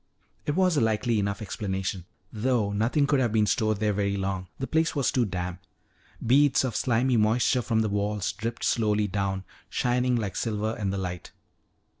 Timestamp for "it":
0.47-0.55